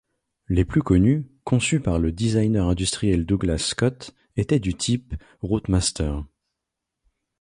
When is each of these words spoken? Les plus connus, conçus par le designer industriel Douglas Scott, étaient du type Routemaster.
Les 0.49 0.65
plus 0.65 0.81
connus, 0.81 1.27
conçus 1.43 1.79
par 1.79 1.99
le 1.99 2.11
designer 2.11 2.67
industriel 2.67 3.23
Douglas 3.23 3.59
Scott, 3.59 4.15
étaient 4.35 4.57
du 4.57 4.73
type 4.73 5.13
Routemaster. 5.41 6.21